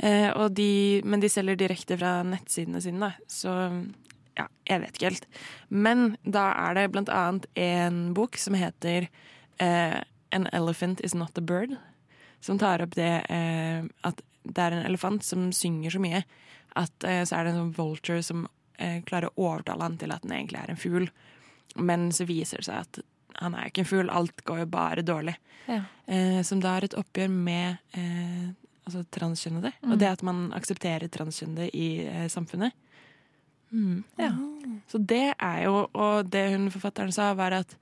[0.00, 3.12] Eh, de, men de selger direkte fra nettsidene sine, da.
[3.28, 3.48] Så
[4.38, 5.26] ja, jeg vet ikke helt.
[5.70, 9.08] Men da er det blant annet en bok som heter
[9.60, 10.00] eh,
[10.32, 11.76] An Elephant Is Not a Bird.
[12.40, 16.22] Som tar opp det eh, at det er en elefant som synger så mye
[16.76, 18.46] at eh, så er det en sånn vulture som
[18.78, 21.08] eh, klarer å overtale han til at han egentlig er en fugl.
[21.76, 23.00] Men så viser det seg at
[23.38, 25.36] han er jo ikke en fugl, alt går jo bare dårlig.
[25.68, 25.82] Ja.
[26.06, 28.48] Eh, som da er et oppgjør med eh,
[28.88, 29.74] altså transkjønnede.
[29.82, 29.92] Mm.
[29.92, 32.74] Og det at man aksepterer transkjønnede i eh, samfunnet.
[33.70, 34.02] Mm.
[34.16, 34.32] Ja.
[34.88, 37.74] Så det er jo Og det hun forfatteren sa, var at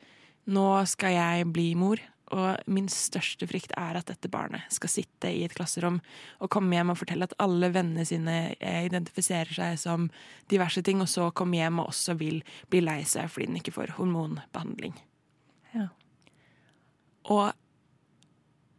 [0.51, 2.01] nå skal jeg bli mor.
[2.35, 6.01] Og min største frykt er at dette barnet skal sitte i et klasserom
[6.43, 10.09] og komme hjem og fortelle at alle vennene sine eh, identifiserer seg som
[10.51, 12.41] diverse ting, og så komme hjem og også vil
[12.73, 14.97] bli lei seg fordi den ikke får hormonbehandling.
[15.77, 15.87] Ja.
[17.31, 17.45] Og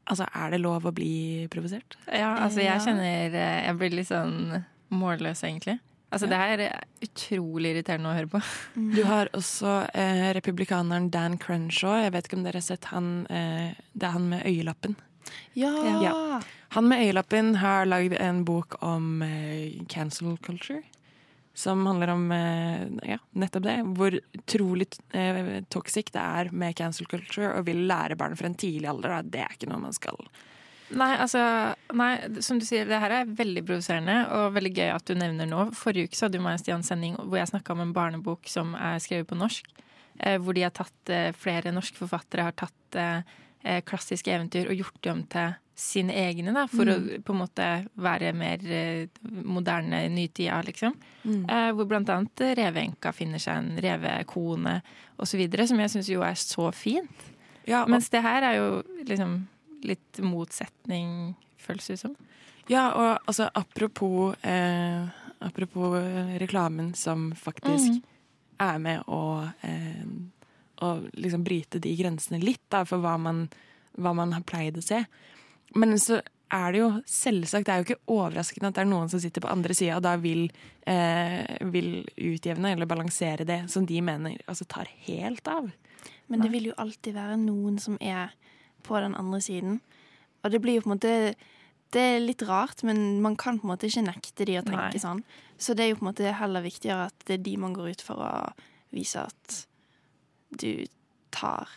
[0.08, 1.96] altså, er det lov å bli provosert?
[2.08, 5.80] Ja, altså jeg kjenner eh, Jeg blir litt sånn målløs, egentlig.
[6.08, 8.39] Altså, Det her er utrolig irriterende å høre på.
[8.96, 11.98] Du har også eh, republikaneren Dan Crenshaw.
[12.06, 14.96] Jeg vet ikke om dere har sett han eh, Det er han med øyelappen.
[15.60, 15.74] Ja!
[16.04, 16.13] Ja.
[16.76, 20.84] Han med øyelappen har lagd en bok om eh, cancel culture.
[21.58, 23.78] Som handler om eh, ja, nettopp det.
[23.98, 27.52] Hvor utrolig eh, toxic det er med cancel culture.
[27.58, 29.17] Og vil lære barn fra en tidlig alder.
[29.17, 29.24] Da.
[29.36, 30.24] Det er ikke noe man skal
[30.95, 31.41] Nei, altså,
[32.00, 32.12] nei,
[32.43, 35.65] som du sier, det her er veldig provoserende og veldig gøy at du nevner nå.
[35.76, 38.47] Forrige uke så hadde jo meg og Stian sending hvor jeg snakka om en barnebok
[38.52, 39.67] som er skrevet på norsk.
[40.19, 44.80] Eh, hvor de har tatt, eh, flere norske forfattere har tatt eh, klassiske eventyr og
[44.80, 47.65] gjort dem om til sine egne, da, for å på en måte
[48.02, 48.63] være mer
[49.45, 50.95] moderne nytida, liksom.
[51.45, 54.80] Eh, hvor blant annet reveenka finner seg en revekone
[55.21, 57.28] osv., som jeg syns jo er så fint.
[57.67, 59.43] Ja, og, Mens det her er jo liksom
[59.86, 62.16] litt motsetning, føles det ut som.
[62.68, 65.08] ja, og altså apropos eh,
[65.40, 68.00] Apropos eh, reklamen som faktisk
[68.58, 70.08] er med å eh,
[70.82, 73.48] Å liksom bryte de grensene litt, da, for hva man,
[73.98, 75.00] hva man har pleid å se.
[75.74, 76.20] Men så
[76.54, 79.44] er det jo selvsagt Det er jo ikke overraskende at det er noen som sitter
[79.44, 80.46] på andre sida og da vil,
[80.86, 85.72] eh, vil utjevne eller balansere det som de mener altså tar helt av.
[86.28, 88.34] Men det vil jo alltid være noen som er
[88.88, 89.80] på den andre siden.
[90.43, 91.13] Og det blir jo på en måte
[91.88, 94.89] Det er litt rart, men man kan på en måte ikke nekte de å tenke
[94.91, 95.00] Nei.
[95.00, 95.21] sånn.
[95.58, 97.93] Så det er jo på en måte heller viktigere at det er de man går
[97.95, 98.32] ut for å
[98.91, 99.62] vise at
[100.60, 100.84] du
[101.32, 101.69] tar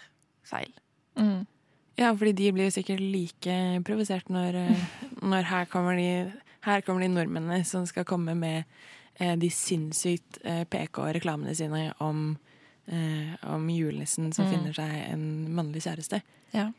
[0.42, 0.72] feil.
[1.14, 1.46] Mm.
[1.96, 3.54] Ja, fordi de blir jo sikkert like
[3.86, 4.82] provosert når, eh,
[5.22, 6.32] når her, kommer de,
[6.66, 8.64] her kommer de nordmennene som skal komme med
[9.20, 12.32] eh, de sinnssykt eh, PK-reklamene sine om,
[12.90, 14.52] eh, om julenissen som Mm.
[14.56, 16.22] finner seg en mannlig kjæreste.
[16.52, 16.72] Ja.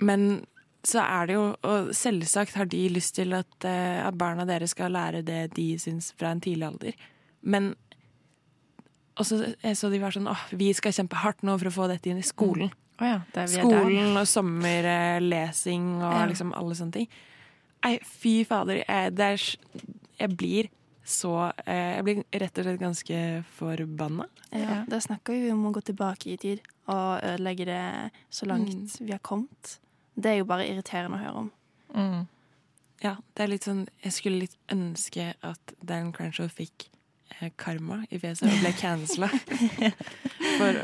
[0.00, 0.46] Men
[0.86, 4.72] så er det jo Og selvsagt har de lyst til at, eh, at barna deres
[4.72, 6.94] skal lære det de syns fra en tidlig alder.
[7.42, 7.74] Men
[9.20, 11.88] også, jeg så de var sånn åh, vi skal kjempe hardt nå for å få
[11.90, 12.70] dette inn i skolen.
[13.00, 13.80] Oh ja, det er vi er der.
[13.80, 16.26] Skolen og sommerlesing og Ja.
[16.30, 17.08] liksom alle sånne ting.
[17.84, 18.82] Nei, fy fader.
[18.86, 19.44] Jeg, det er,
[20.20, 20.68] jeg blir
[21.10, 23.20] så eh, Jeg blir rett og slett ganske
[23.56, 24.26] forbanna.
[24.52, 24.84] Ja.
[24.88, 29.10] Da snakker vi om å gå tilbake i tid og ødelegge det så langt vi
[29.12, 29.78] har kommet.
[30.14, 31.50] Det er jo bare irriterende å høre om.
[31.94, 32.22] Mm.
[33.00, 36.86] Ja, det er litt sånn Jeg skulle litt ønske at Dan Crenshaw fikk
[37.38, 39.30] eh, karma i fjeset og ble cancela.
[40.60, 40.82] For,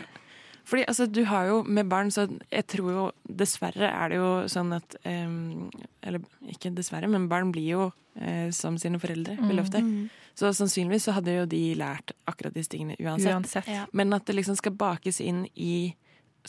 [0.66, 4.30] fordi altså, du har jo med barn så Jeg tror jo dessverre er det jo
[4.50, 5.68] sånn at um,
[6.02, 9.82] Eller ikke dessverre, men barn blir jo uh, som sine foreldre veldig ofte.
[9.84, 10.08] Mm.
[10.36, 13.32] Så sannsynligvis så hadde jo de lært akkurat disse tingene uansett.
[13.32, 13.70] Uansett.
[13.72, 13.86] Ja.
[13.96, 15.94] Men at det liksom skal bakes inn i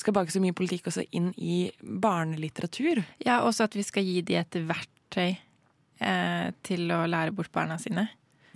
[0.01, 3.03] skal bake så mye politikk også inn i barnelitteratur.
[3.23, 7.79] Ja, også at vi skal gi de et verktøy eh, til å lære bort barna
[7.81, 8.07] sine.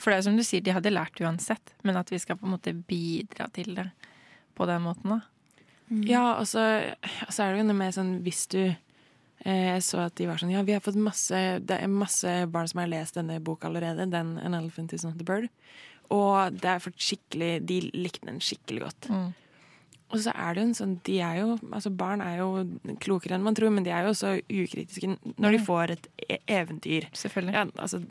[0.01, 2.47] For det er som du sier, de hadde lært uansett, men at vi skal på
[2.47, 3.89] en måte bidra til det
[4.58, 5.21] på den måten, da.
[6.08, 6.62] Ja, og så,
[7.27, 10.27] og så er det jo noe med sånn hvis du eh, Jeg så at de
[10.30, 13.41] var sånn Ja, vi har fått masse Det er masse barn som har lest denne
[13.43, 14.08] boka allerede.
[14.08, 15.51] Den 'An Elephant Is Not a Bird'.
[16.12, 19.10] Og det er for skikkelig De likte den skikkelig godt.
[19.12, 19.27] Mm.
[20.12, 22.50] Og så er det jo en sånn De er jo Altså, barn er jo
[23.04, 26.38] klokere enn man tror, men de er jo også ukritiske når de får et e
[26.52, 27.08] eventyr.
[27.17, 27.56] Selvfølgelig.
[27.56, 28.02] Ja, altså,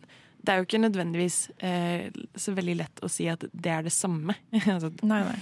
[0.41, 3.93] det er jo ikke nødvendigvis eh, så veldig lett å si at det er det
[3.93, 4.37] samme.
[4.75, 5.41] altså, Nei, nei.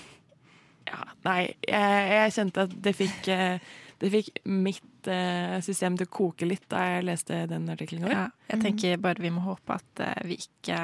[0.91, 3.69] ja, nei, jeg, jeg kjente at det fikk, eh,
[4.03, 8.11] det fikk mitt eh, system til å koke litt da jeg leste den artikkelen.
[8.11, 10.81] Ja, jeg tenker bare vi må håpe at eh, vi ikke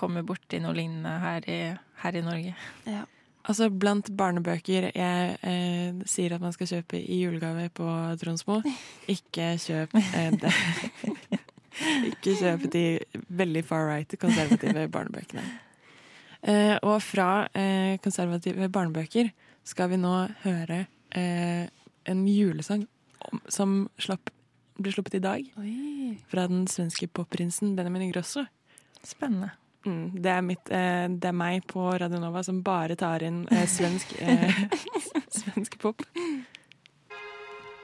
[0.00, 1.60] kommer borti noe lignende her i,
[2.00, 2.56] her i Norge.
[2.88, 3.04] Ja.
[3.48, 7.86] Altså Blant barnebøker jeg eh, sier at man skal kjøpe i julegave på
[8.20, 8.60] Tronsmo,
[9.16, 10.54] ikke kjøp eh, det.
[12.10, 12.82] Ikke kjøp de
[13.32, 15.44] veldig far right konservative barnebøkene.
[16.42, 19.30] Eh, og fra eh, konservative barnebøker
[19.64, 20.82] skal vi nå høre
[21.16, 21.70] eh,
[22.10, 22.86] en julesang
[23.30, 24.32] om, som slapp,
[24.80, 25.50] ble sluppet i dag.
[25.60, 26.18] Oi.
[26.32, 28.44] Fra den svenske popprinsen Benjamin Ingrosso.
[29.04, 29.54] Spennende.
[29.86, 33.46] Mm, det, er mitt, eh, det er meg på Radio Nova som bare tar inn
[33.48, 34.64] eh, svensk, eh,
[35.40, 36.04] svensk pop.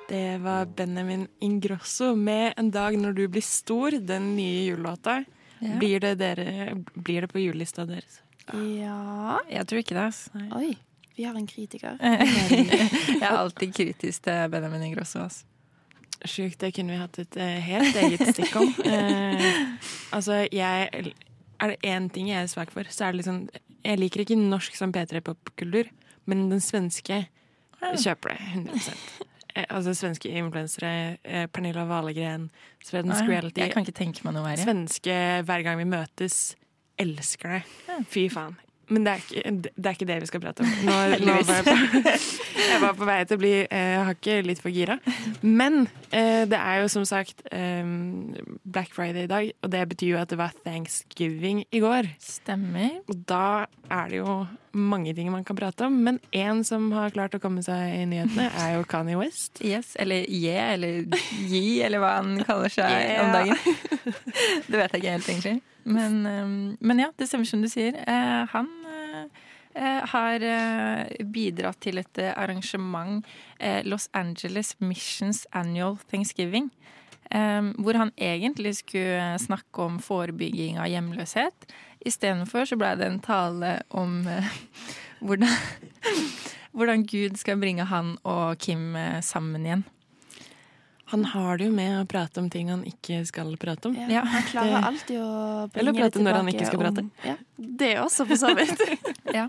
[0.09, 5.25] Det var Benjamin Ingrosso med 'En dag når du blir stor', den nye julelåta.
[5.59, 5.79] Ja.
[5.79, 8.21] Blir, det dere, blir det på julelista deres?
[8.53, 10.31] Ja Jeg tror ikke det.
[10.35, 10.49] Nei.
[10.53, 10.77] Oi,
[11.17, 11.97] vi har en kritiker.
[12.03, 15.19] jeg er alltid kritisk til Benjamin Ingrosso.
[15.19, 15.45] ass.
[16.25, 18.75] Sjukt, det kunne vi hatt et eh, helt eget stikk om.
[18.87, 19.43] Eh,
[20.13, 21.13] altså, jeg
[21.61, 23.47] Er det én ting jeg er svak for, så er det liksom
[23.87, 25.89] Jeg liker ikke norsk som P3-popkultur,
[26.27, 27.27] men den svenske
[27.81, 28.97] kjøper det 100
[29.55, 32.51] eh, Altså svenske influensere, eh, Pernilla Valegren.
[32.85, 34.65] Svensk Nei, reality Jeg kan ikke tenke meg noe verre.
[34.67, 35.17] Svenske
[35.47, 36.57] hver gang vi møtes.
[36.99, 37.63] elsker det.
[38.09, 38.57] Fy faen.
[38.89, 40.75] Men det er, ikke, det er ikke det vi skal prate om.
[40.87, 40.97] Nå,
[41.27, 42.15] nå var jeg, på,
[42.71, 44.99] jeg var på vei til å bli eh, hakket litt for gira.
[45.43, 47.83] Men eh, det er jo som sagt eh,
[48.63, 52.13] Black Friday i dag, og det betyr jo at det var thanksgiving i går.
[52.23, 53.01] Stemmer.
[53.11, 54.39] Og da er det jo
[54.79, 58.05] mange ting man kan prate om, men én som har klart å komme seg i
[58.09, 59.61] nyhetene, er jo Kanye West.
[59.67, 61.07] Yes, eller yeah, eller
[61.47, 63.25] Yi, eller hva han kaller seg Yeah.
[63.25, 63.59] om dagen.
[64.71, 65.57] Det vet jeg ikke helt, egentlig.
[65.87, 67.95] Men, um, men ja, det stemmer som du sier.
[67.95, 69.45] Eh, han eh,
[69.79, 70.47] eh, har
[71.35, 73.25] bidratt til et arrangement,
[73.87, 76.71] Los Angeles Missions Annual Thanksgiving.
[77.77, 81.67] Hvor han egentlig skulle snakke om forebygging av hjemløshet.
[82.07, 84.55] Istedenfor så ble det en tale om eh,
[85.27, 85.51] hvordan,
[86.77, 89.87] hvordan Gud skal bringe han og Kim eh, sammen igjen.
[91.13, 93.95] Han har det jo med å prate om ting han ikke skal prate om.
[94.11, 95.29] Ja, han klarer alltid å
[95.71, 97.05] bringe Eller prate det når han tilbake ikke skal prate.
[97.05, 97.37] Om, ja,
[97.83, 98.83] det også, for så vidt.
[99.37, 99.47] Ja.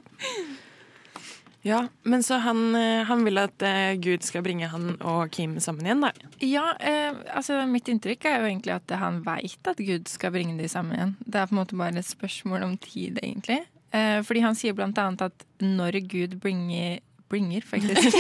[1.68, 5.58] Ja, men så han, eh, han vil at eh, Gud skal bringe han og Kim
[5.64, 6.12] sammen igjen, da.
[6.44, 10.56] Ja, eh, altså mitt inntrykk er jo egentlig at han veit at Gud skal bringe
[10.60, 11.16] de sammen igjen.
[11.26, 13.66] Det er på en måte bare et spørsmål om tid, egentlig.
[13.96, 18.18] Eh, fordi han sier blant annet at når Gud bringer Bringer, faktisk.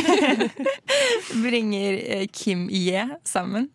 [1.43, 3.69] bringer eh, Kim Ye sammen,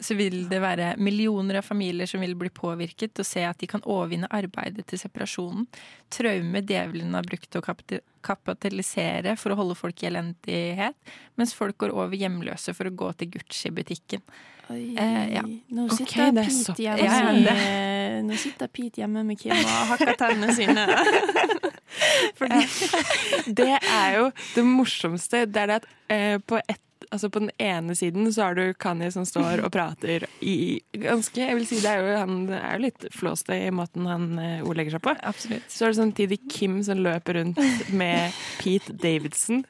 [0.00, 3.68] så vil det være millioner av familier som vil bli påvirket og se at de
[3.68, 5.66] kan overvinne arbeidet til separasjonen.
[6.12, 10.96] Traume djevelen har brukt til å kapitalisere for å holde folk i elendighet,
[11.36, 14.24] mens folk går over hjemløse for å gå til Gucci-butikken.
[14.70, 15.42] Oi, Eh, ja.
[15.70, 16.80] Nå sitter er Pete såpass.
[16.80, 20.86] hjemme, Ja, ja, med- nå sitter Pete hjemme med Kim og hakker tennene sine.
[22.38, 25.44] Fordi det er jo det morsomste.
[25.46, 28.74] Det er det at eh, på, ett- altså på den ene siden så har du
[28.74, 32.76] Kanye som står og prater i ganske Jeg vil si det er jo, han er
[32.76, 35.14] jo litt flåste i måten han uh, ordlegger seg på.
[35.22, 35.68] Absolutt.
[35.70, 37.60] Så er det samtidig Kim som løper rundt
[37.94, 39.62] med Pete Davidson.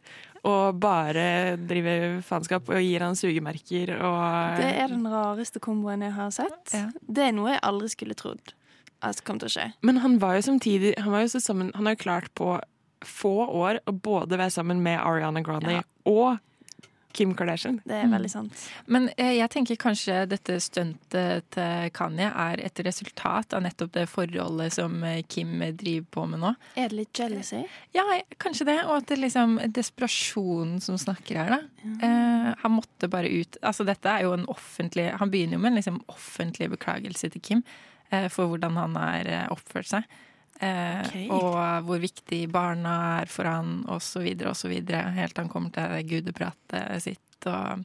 [0.46, 6.14] Og bare driver faenskap og gir han sugemerker og Det er den rareste komboen jeg
[6.14, 6.72] har sett.
[6.76, 6.84] Ja.
[7.02, 8.54] Det er noe jeg aldri skulle trodd
[9.04, 9.66] at kom til å skje.
[9.84, 12.54] Men han var jo samtidig Han var jo så sammen Han har jo klart på
[13.04, 15.82] få år å både være sammen med Ariana Grande Ja.
[16.08, 16.38] og
[17.16, 17.80] Kim Kardashian.
[17.86, 18.66] Det er veldig sant.
[18.92, 24.06] Men eh, jeg tenker kanskje dette stuntet til Kanye er et resultat av nettopp det
[24.10, 26.52] forholdet som eh, Kim driver på med nå.
[26.76, 27.62] Er det litt jealousy?
[27.96, 28.04] Ja,
[28.42, 28.78] kanskje det.
[28.84, 31.60] Og at det liksom er desperasjonen som snakker her, da.
[32.02, 35.70] Eh, han måtte bare ut Altså dette er jo en offentlig Han begynner jo med
[35.70, 37.62] en liksom offentlig beklagelse til Kim
[38.10, 40.16] eh, for hvordan han har eh, oppført seg.
[40.60, 41.16] Eh, Ok.
[41.36, 43.82] Og hvor viktig barna er for han,
[44.56, 45.02] så videre.
[45.16, 47.84] Helt til han kommer til gudepratet sitt, og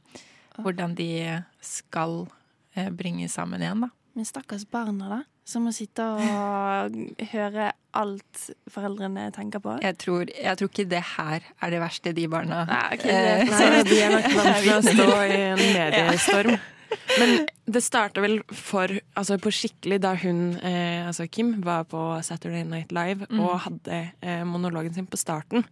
[0.62, 2.26] hvordan de skal
[2.74, 3.92] eh, bringes sammen igjen, da.
[4.14, 5.20] Men stakkars barna, da.
[5.44, 6.96] Som må sitte og
[7.32, 9.74] høre alt foreldrene tenker på.
[9.82, 13.16] Jeg tror, jeg tror ikke det her er det verste de barna Nei, okay, det
[13.16, 16.54] er eh, Nei, de er nok vant til å stå i en mediestorm.
[17.20, 22.00] Men det starta vel for Altså på skikkelig da hun, eh, altså Kim, var på
[22.24, 25.66] Saturday Night Live og hadde eh, monologen sin på starten.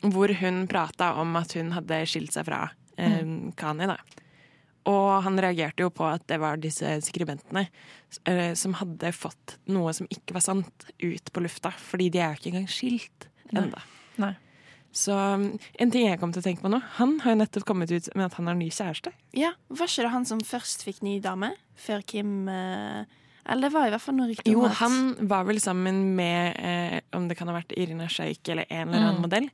[0.00, 2.64] Hvor hun prata om at hun hadde skilt seg fra
[2.96, 3.26] eh,
[3.60, 3.98] Kanye, da.
[4.88, 7.66] Og han reagerte jo på at det var disse skribentene
[8.24, 11.72] eh, som hadde fått noe som ikke var sant, ut på lufta.
[11.76, 13.66] Fordi de er jo ikke engang skilt Nei.
[14.22, 14.34] Nei.
[14.92, 15.44] Så um,
[15.78, 18.08] en ting jeg kom til å tenke på nå Han har jo nettopp kommet ut
[18.18, 19.12] med at han har ny kjæreste.
[19.38, 21.52] Ja, Var ikke det han som først fikk ny dame?
[21.78, 23.04] Før Kim eh,
[23.46, 24.96] Eller det var i hvert fall noe rykte Jo, at han
[25.30, 28.98] var vel sammen med eh, om det kan ha vært Irina Sjeik eller en eller
[29.04, 29.28] annen Mm.
[29.28, 29.46] modell.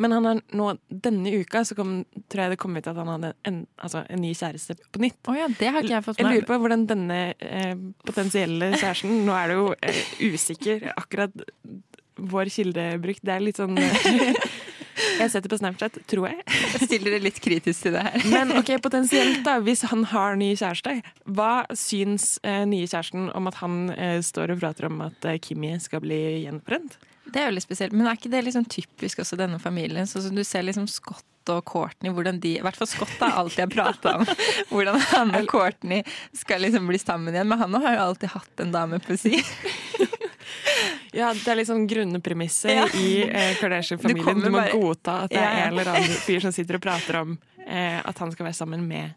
[0.00, 1.90] Men han har nå, denne uka så kom,
[2.32, 5.18] tror jeg det kom ut at han hadde en, altså en ny kjæreste på nytt.
[5.28, 6.30] Oh ja, det har ikke jeg fått med.
[6.30, 7.74] Jeg lurer på hvordan denne eh,
[8.06, 10.00] potensielle kjæresten Nå er det jo eh,
[10.30, 11.34] usikker, akkurat
[12.32, 13.20] vår kildebruk.
[13.22, 13.76] Det er litt sånn
[15.20, 16.40] Jeg setter på Snapchat, tror jeg.
[16.48, 18.26] Jeg stiller det litt kritisk til det her.
[18.32, 20.96] Men ok, potensielt da, hvis han har ny kjæreste,
[21.36, 25.40] hva syns eh, nye kjæresten om at han eh, står og prater om at eh,
[25.42, 26.96] Kimmy skal bli gjenforent?
[27.30, 27.94] Det er veldig spesielt.
[27.94, 30.08] Men er ikke det liksom typisk også denne familien?
[30.08, 33.36] Sånn som du ser liksom Scott og Courtney, hvordan de I hvert fall Scott er
[33.38, 34.26] alltid har prata om.
[34.72, 36.04] Hvordan han og Courtney
[36.36, 37.48] skal liksom bli sammen igjen.
[37.50, 39.40] Men han har jo alltid hatt en dame på si.
[41.12, 42.84] Ja, det er liksom grunnepremisset Ja.
[42.94, 44.38] i eh, Kardashian-familien.
[44.38, 46.82] Du, Du må bare- godta at det er en eller annen fyr som sitter og
[46.84, 49.10] prater om eh, at han skal være sammen med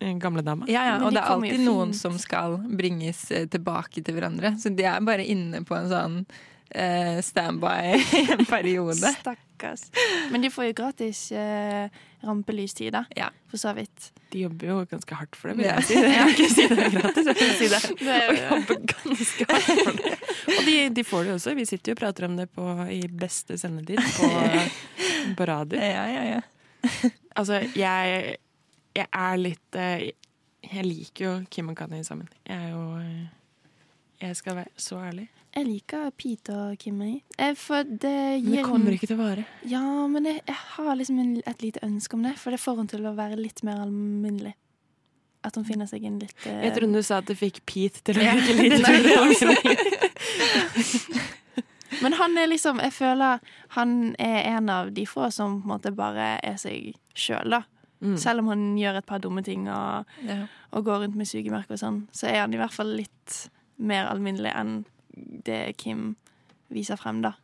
[0.00, 0.64] den gamle dama.
[0.68, 4.54] Ja, ja, og de det er alltid noen som skal bringes eh, tilbake til hverandre.
[4.60, 6.26] Så de er bare inne på en sånn
[6.70, 7.96] eh, standby
[8.30, 9.12] en periode.
[9.20, 9.86] Stakkars.
[10.30, 11.88] Men de får jo gratis eh,
[12.26, 13.04] rampelystid, da.
[13.16, 13.30] Ja.
[13.50, 14.10] For så vidt.
[14.32, 15.98] De jobber jo ganske hardt for det, vil jeg si.
[16.02, 17.82] Jeg vil ikke si det er gratis, jeg vil si det.
[18.00, 20.16] Det er Og jobber ganske hardt for det.
[20.56, 21.54] Og de, de får det jo også.
[21.58, 24.30] Vi sitter jo og prater om det på, i beste sendetid på,
[25.38, 25.80] på radio.
[25.80, 26.42] Ja, ja, ja.
[27.36, 28.36] Altså, jeg,
[28.96, 30.04] jeg er litt eh,
[30.66, 32.28] Jeg liker jo Kim og Kanye sammen.
[32.46, 33.24] Jeg er jo eh,
[34.22, 35.26] Jeg skal være så ærlig.
[35.56, 37.22] Jeg liker Pete og Kimmy.
[37.56, 38.12] For det
[38.44, 39.46] Men det kommer ikke til å vare.
[39.64, 39.80] Ja,
[40.12, 42.92] men jeg, jeg har liksom en, et lite ønske om det, for det får henne
[42.92, 44.52] til å være litt mer alminnelig.
[45.46, 46.50] At hun finner seg en litt uh...
[46.60, 49.06] Jeg trodde du sa at det fikk Pete til å virke litt er.
[52.02, 53.38] Men han er liksom Jeg føler
[53.76, 57.62] han er en av de få som på en måte bare er seg sjøl, da.
[58.04, 58.16] Mm.
[58.20, 60.42] Selv om han gjør et par dumme ting og, Ja.
[60.76, 64.10] og går rundt med sugemerker og sånn, så er han i hvert fall litt mer
[64.10, 64.74] alminnelig enn
[65.16, 66.16] det Kim
[66.72, 67.34] viser frem, da.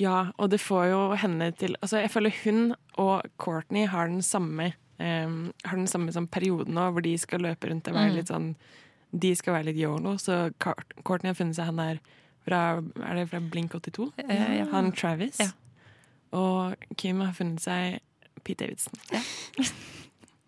[0.00, 4.22] Ja, og det får jo henne til Altså, jeg føler hun og Courtney har den
[4.24, 8.10] samme um, Har den samme sånn perioden nå, hvor de skal løpe rundt og være
[8.10, 8.16] Mm.
[8.16, 8.54] litt sånn
[9.12, 12.00] De skal være litt yolo, så Court- Courtney har funnet seg han der
[12.46, 14.12] fra Er det fra Blink 82?
[14.24, 14.64] Eh, ja.
[14.72, 15.38] Han Travis.
[15.42, 15.50] Ja.
[16.32, 17.98] Og Kim har funnet seg
[18.44, 18.94] Pete Davidson.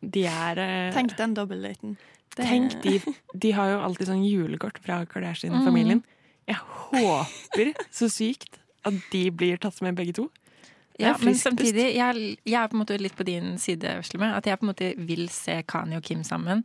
[0.02, 1.96] De er uh, Tenk den dobbeltdaten.
[2.34, 2.96] Tenk, de,
[3.36, 6.00] de har jo alltid sånn julekort fra Kardashian-familien.
[6.50, 10.28] Jeg håper så sykt at de blir tatt med begge to.
[11.00, 14.28] Ja, men samtidig, jeg, jeg er på en måte litt på din side, Veslemø.
[14.36, 16.60] At jeg på en måte vil se Kani og Kim sammen.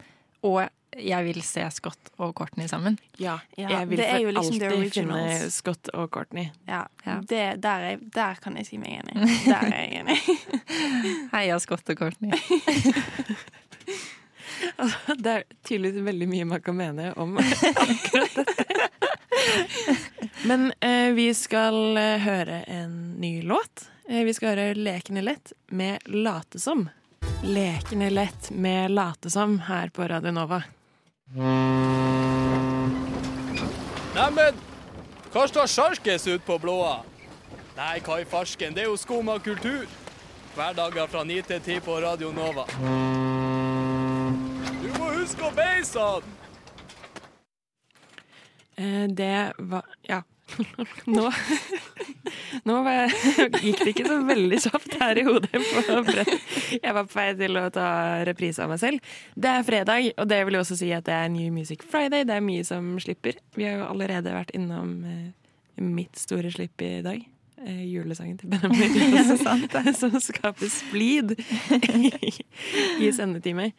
[0.45, 0.65] Og
[0.97, 2.97] jeg vil se Scott og Courtney sammen.
[3.21, 5.49] Ja, Ja, jeg vil for liksom alltid finne.
[5.53, 6.49] Scott og Courtney.
[6.67, 7.19] Ja, Ja.
[7.21, 9.15] Det, der, er, der kan jeg si meg enig.
[9.45, 10.17] Der er jeg enig.
[11.33, 12.31] Heia Scott og Courtney.
[14.77, 18.77] Altså, det er tydeligvis veldig mye man kan mene om akkurat dette.
[20.43, 23.87] Men eh, vi skal eh, høre en ny låt.
[24.09, 26.87] Eh, vi skal høre Lekende lett med Late som.
[27.43, 30.63] Lekende lett med Late som her på Radio Nova.
[34.17, 34.55] Neimen,
[35.33, 37.01] hva står sjarkes ut på blåa?
[37.77, 39.85] Nei, hva i farsken, det er jo skum av kultur.
[40.57, 42.65] Hverdager fra 9 til 10 på Radio Nova.
[44.81, 46.36] Du må huske å beise han!
[48.77, 50.23] Eh, det var Ja.
[51.05, 51.31] Nå,
[52.63, 53.11] nå var,
[53.59, 55.51] gikk det ikke så veldig kjapt her i hodet.
[55.51, 55.95] På
[56.71, 57.87] Jeg var på vei til å ta
[58.27, 59.09] reprise av meg selv.
[59.35, 62.23] Det er fredag, og det vil jo også si at det er New Music Friday.
[62.27, 63.41] Det er mye som slipper.
[63.59, 65.27] Vi har jo allerede vært innom eh,
[65.83, 67.27] mitt store slipp i dag.
[67.65, 69.93] Eh, julesangen til Benjamin.
[69.99, 71.35] som skaper splid
[71.91, 72.33] i,
[73.03, 73.73] i sendetime.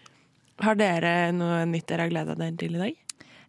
[0.61, 3.04] Har dere noe nytt dere har gleda dere til i dag?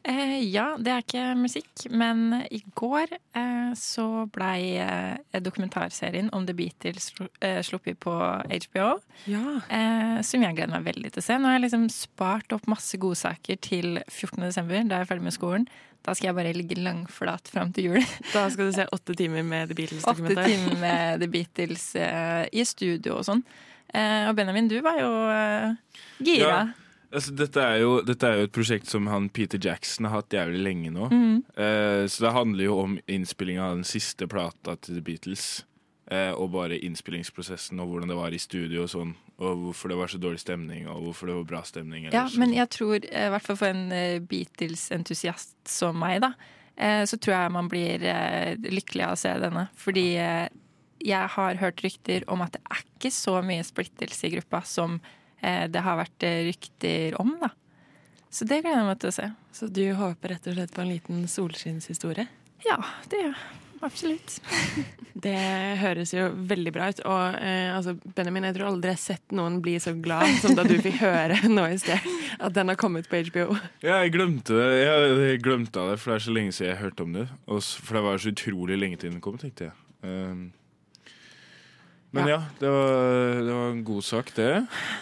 [0.08, 6.46] Eh, ja, det er ikke musikk, men i går eh, så blei eh, dokumentarserien om
[6.48, 7.12] The Beatles
[7.44, 8.88] eh, sluppet på HBO.
[9.28, 9.58] Ja.
[9.68, 11.38] Eh, som jeg gleder meg veldig til å se.
[11.38, 14.40] Nå har jeg liksom spart opp masse godsaker til 14.
[14.48, 15.70] desember, da er jeg ferdig med skolen.
[16.08, 18.04] Da skal jeg bare ligge langflat fram til jul.
[18.36, 20.46] Da skal du se åtte timer med The Beatles-dokumentar.
[20.46, 23.44] Åtte timer med The Beatles eh, i studio og sånn.
[23.92, 25.74] Eh, og Benjamin, du var jo eh,
[26.24, 26.48] gira.
[26.48, 26.62] Ja.
[27.10, 30.36] Altså, dette, er jo, dette er jo et prosjekt som han Peter Jackson har hatt
[30.36, 31.08] jævlig lenge nå.
[31.10, 31.40] Mm.
[31.58, 35.48] Uh, så det handler jo om innspillinga av den siste plata til The Beatles.
[36.10, 39.16] Uh, og bare innspillingsprosessen og hvordan det var i studio og sånn.
[39.40, 42.08] Og hvorfor det var så dårlig stemning, og hvorfor det var bra stemning.
[42.10, 42.44] Ja, sånn.
[42.44, 46.34] men jeg tror, eh, i hvert fall for en Beatles-entusiast som meg, da,
[46.76, 48.04] uh, så tror jeg man blir
[48.66, 49.70] lykkelig av å se denne.
[49.80, 50.08] Fordi
[51.00, 55.00] jeg har hørt rykter om at det er ikke så mye splittelse i gruppa som
[55.72, 57.54] det har vært eh, rykter om, da.
[58.30, 59.30] Så det gleder jeg meg til å se.
[59.56, 62.28] Så du håper rett og slett på en liten solskinnshistorie?
[62.68, 62.78] Ja,
[63.10, 63.60] det gjør jeg.
[63.82, 64.42] Absolutt.
[65.24, 65.36] Det
[65.82, 67.00] høres jo veldig bra ut.
[67.04, 70.54] Og eh, altså, Benjamin, jeg tror aldri jeg har sett noen bli så glad som
[70.56, 72.06] da du fikk høre nå i sted
[72.40, 73.58] at den har kommet på HBO.
[73.84, 74.70] Ja, jeg glemte det.
[74.80, 77.26] Jeg, jeg glemte det, for det er så lenge siden jeg hørte om det.
[77.52, 79.76] Og for det var så utrolig lenge til den kom, tenkte jeg.
[80.06, 80.46] Um,
[82.12, 84.54] men ja, det, var, det var en god sak, det.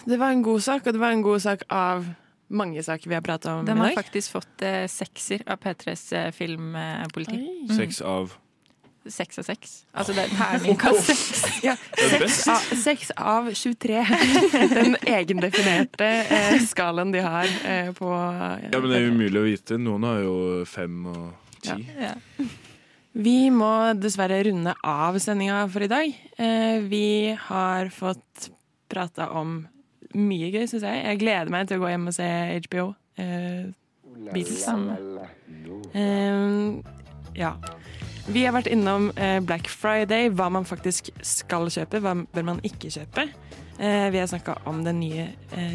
[0.05, 2.07] Det var en god sak, og det var en god sak av
[2.47, 5.59] mange saker vi har prata om i Den i har faktisk fått eh, sekser av
[5.63, 7.39] P3s eh, filmpoliti.
[7.39, 7.71] Mm.
[7.77, 8.35] Seks av
[9.07, 9.73] Seks av seks.
[9.95, 11.43] Altså det er terningkast seks.
[11.63, 14.01] Ja, seks av, seks av 23.
[14.73, 19.79] Den egendefinerte eh, skalaen de har eh, på Ja, men det er umulig å vite.
[19.79, 21.79] Noen har jo fem og ti.
[21.95, 22.11] Ja.
[22.11, 22.49] Ja.
[23.17, 26.11] Vi må dessverre runde av sendinga for i dag.
[26.37, 28.51] Eh, vi har fått
[28.91, 29.63] prata om
[30.13, 31.01] mye gøy, syns jeg.
[31.01, 32.27] Jeg gleder meg til å gå hjem og se
[32.67, 32.85] HBO.
[33.17, 33.65] Eh,
[34.27, 34.67] Beatles.
[35.97, 36.93] Eh,
[37.41, 37.51] ja.
[38.27, 39.09] Vi har vært innom
[39.47, 43.29] Black Friday, hva man faktisk skal kjøpe, hva bør man ikke kjøpe.
[43.77, 45.29] Vi har snakka om den nye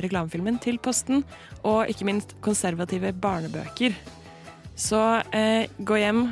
[0.05, 1.25] reklamefilmen til Posten,
[1.65, 3.97] og ikke minst konservative barnebøker.
[4.77, 5.01] Så
[5.33, 6.25] eh, gå hjem.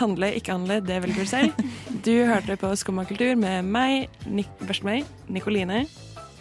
[0.00, 1.66] Handle, ikke handle, det velger du selv.
[2.06, 4.48] Du hørte på Skumma kultur med meg, Nik
[4.82, 5.84] meg, Nikoline,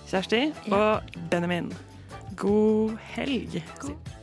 [0.09, 1.69] Kjersti og Benjamin.
[2.39, 3.59] God helg.
[3.83, 4.20] God